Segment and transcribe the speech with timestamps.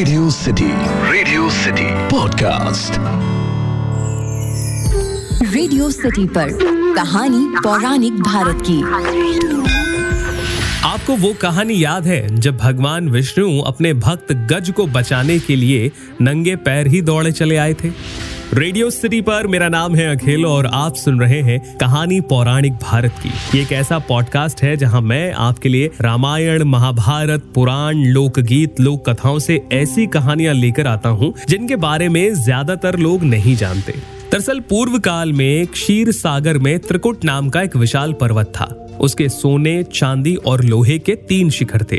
[0.00, 0.66] Radio city
[1.12, 2.92] radio city podcast
[5.54, 6.48] radio city पर
[6.94, 8.80] कहानी पौराणिक भारत की।
[10.88, 15.92] आपको वो कहानी याद है जब भगवान विष्णु अपने भक्त गज को बचाने के लिए
[16.20, 17.90] नंगे पैर ही दौड़े चले आए थे?
[18.54, 23.14] रेडियो सिटी पर मेरा नाम है अखिल और आप सुन रहे हैं कहानी पौराणिक भारत
[23.22, 29.08] की। ये एक ऐसा पॉडकास्ट है जहाँ मैं आपके लिए रामायण, महाभारत, पुराण, लोकगीत लोक
[29.08, 33.92] कथाओं से ऐसी कहानियाँ लेकर आता हूँ, जिनके बारे में ज़्यादातर लोग नहीं जानते।
[34.32, 38.64] दरअसल पूर्व काल में क्षीर सागर में त्रिकुट नाम का एक विशाल पर्वत था।
[39.00, 41.98] उसके सोने, चांदी और लोहे के तीन शिखर थे।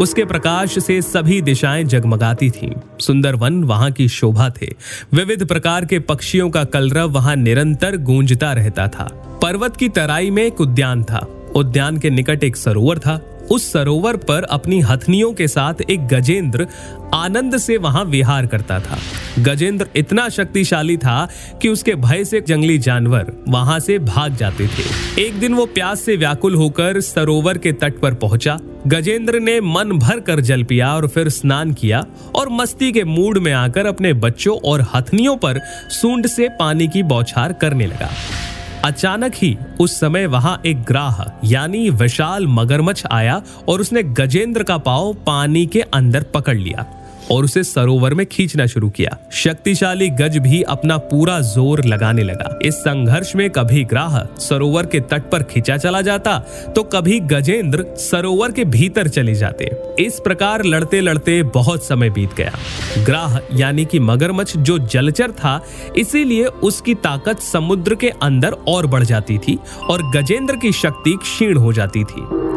[0.00, 4.74] उसके प्रकाश से सभी दिशाएँ जगमगाती थीं। सुंदर वन वहाँ की शोभा थे।
[5.12, 10.44] विविध प्रकार के पक्षियों का कलरव वहाँ निरंतर गूंजता रहता था। पर्वत की तराई में
[10.44, 11.26] एक उद्यान था।
[11.58, 16.66] उद्यान के निकट एक सरोवर था। उस सरोवर पर अपनी हथनियों के साथ एक गजेंद्र
[17.14, 18.98] आनंद से वहाँ विहार करता था।
[19.38, 21.28] गजेंद्र इतना शक्तिशाली था
[21.62, 26.00] कि उसके भय से जंगली जानवर वहाँ से भाग जाते थे। एक दिन वो प्यास
[26.00, 30.94] से व्याकुल होकर सरोवर के तट पर पहुँचा। गजेंद्र ने मन भर कर जल पिया
[30.94, 35.60] और फिर स्नान किया और मस्ती के मूड में आकर अपने बच्चों और हथनियों पर
[35.90, 38.10] सूंड से पानी की बौछार करने लगा।
[38.88, 44.78] अचानक ही उस समय वहाँ एक ग्राह, यानी विशाल मगरमच्छ आया और उसने गजेंद्र का
[44.78, 46.86] पाव पानी के अंदर पकड़ लिया।
[47.30, 52.58] और उसे सरोवर में खींचना शुरू किया। शक्तिशाली गज भी अपना पूरा ज़ोर लगाने लगा।
[52.62, 56.38] इस संघर्ष में कभी ग्राह सरोवर के तट पर खींचा चला जाता
[56.76, 62.34] तो कभी गजेंद्र सरोवर के भीतर चले जाते। इस प्रकार लड़ते लड़ते बहुत समय बीत
[62.34, 62.52] गया।
[63.04, 65.60] ग्राह यानी कि मगरमच्छ जो जलचर था,
[65.96, 71.56] इसीलिए उसकी ताकत समुद्र के अंदर और बढ़ जाती थी और गजेंद्र की शक्ति क्षीण
[71.56, 72.47] हो जाती थी।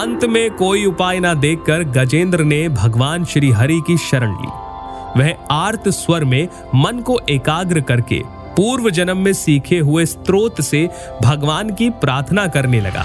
[0.00, 4.48] अंत में कोई उपाय ना देखकर गजेंद्र ने भगवान श्री हरि की शरण ली।
[5.20, 8.20] वह आर्त स्वर में मन को एकाग्र करके
[8.56, 10.88] पूर्व जन्म में सीखे हुए स्त्रोत से
[11.22, 13.04] भगवान की प्रार्थना करने लगा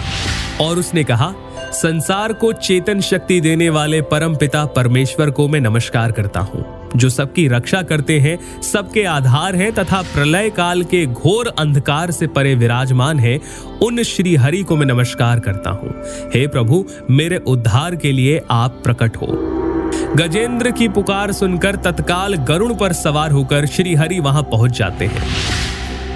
[0.61, 1.33] और उसने कहा,
[1.73, 7.09] संसार को चेतन शक्ति देने वाले परम पिता परमेश्वर को मैं नमस्कार करता हूँ। जो
[7.09, 12.55] सबकी रक्षा करते हैं, सबके आधार हैं तथा प्रलय काल के घोर अंधकार से परे
[12.55, 13.39] विराजमान है,
[13.83, 15.93] उन श्री हरि को मैं नमस्कार करता हूँ।
[16.33, 19.27] हे प्रभु, मेरे उद्धार के लिए आप प्रकट हो।
[20.15, 25.54] गजेंद्र की पुकार सुनकर तत्काल गरुण पर सवार होकर श्री हरि वहाँ पहुँच जाते हैं।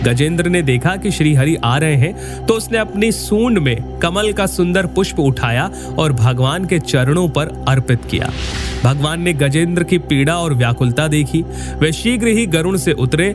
[0.04, 4.32] गजेंद्र ने देखा कि श्री हरि आ रहे हैं तो उसने अपनी सूंड में कमल
[4.34, 8.32] का सुंदर पुष्प उठाया और भगवान के चरणों पर अर्पित किया।
[8.84, 11.42] भगवान ने गजेंद्र की पीड़ा और व्याकुलता देखी।
[11.80, 13.34] वे शीघ्र ही गरुण से उतरे।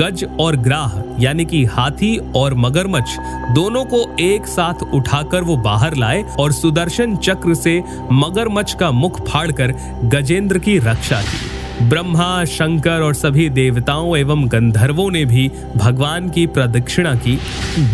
[0.00, 0.92] गज और ग्राह,
[1.22, 3.10] यानी कि हाथी और मगरमच्छ,
[3.54, 7.82] दोनों को एक साथ उठाकर वो बाहर लाए और सुदर्शन चक्र से
[8.12, 9.74] मगरमच्छ का मुख फाड़कर
[10.04, 16.46] गजेंद्र की रक्षा की। ब्रह्मा, शंकर और सभी देवताओं एवं गंधर्वों ने भी भगवान की
[16.46, 17.38] प्रदक्षिणा की।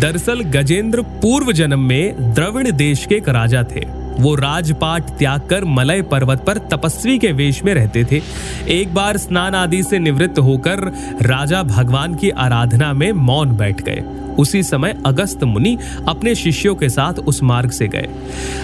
[0.01, 5.63] दरअसल गजेंद्र पूर्व जन्म में द्रविड़ देश के एक राजा थे। वो राजपाट त्याग कर
[5.63, 8.21] मलय पर्वत पर तपस्वी के वेश में रहते थे।
[8.67, 10.77] एक बार स्नान आदि से निवृत्त होकर
[11.21, 14.03] राजा भगवान की आराधना में मौन बैठ गए।
[14.39, 15.77] उसी समय अगस्त मुनि
[16.07, 18.07] अपने शिष्यों के साथ उस मार्ग से गए।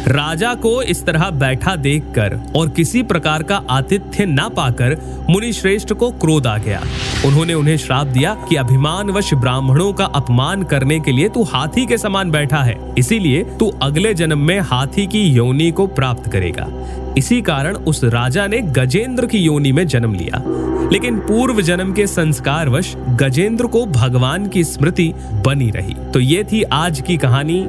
[0.08, 4.98] राजा को इस तरह बैठा देखकर और किसी प्रकार का आतिथ्य न पाकर
[5.30, 6.82] मुनि श्रेष्ठ को क्रोध आ गया।
[7.26, 11.98] उन्होंने उन्हें श्राप दिया कि अभिमानवश ब्राह्मणों का अपमान करने के लिए तू हाथी के
[11.98, 16.68] समान बैठा है, इसीलिए तू अगले जन्म में हाथी की योनि को प्राप्त करेगा।
[17.18, 20.44] इसी कारण उस राजा ने गजेंद्र की योनि में जन्म लिया।
[20.92, 25.12] लेकिन पूर्व जन्म के संस्कारवश गजेंद्र को भगवान की स्मृति
[25.46, 27.68] बनी रही। तो ये थी आज की कहानी।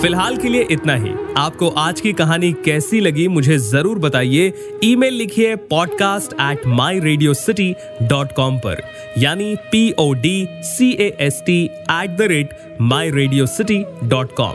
[0.00, 4.52] फ़िलहाल के लिए इतना ही। आपको आज की कहानी कैसी लगी मुझे ज़रूर बताइए।
[4.84, 8.82] ईमेल लिखिए podcast at my radio city dot com पर।
[9.18, 14.34] यानी P O D C A S T at the rate my radio city dot
[14.34, 14.54] com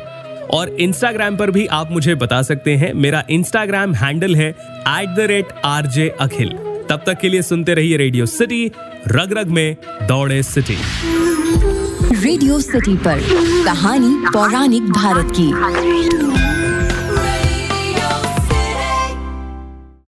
[0.52, 5.28] और इंस्टाग्राम पर भी आप मुझे बता सकते हैं। मेरा इंस्टाग्राम हैंडल है at the
[5.30, 6.50] rate R J Akhil
[6.90, 8.66] तब तक के लिए सुनते रहिए रेडियो सिटी
[9.08, 10.78] रग रग में दौड़े सिटी
[12.16, 13.20] रेडियो सिटी पर
[13.66, 16.33] कहानी पौराणिक भारत की।